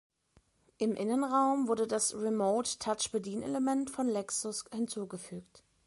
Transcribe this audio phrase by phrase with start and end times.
[0.79, 5.63] Im Innenraum wurde das Remote-Touch-Bedienelement von Lexus hinzugefügt.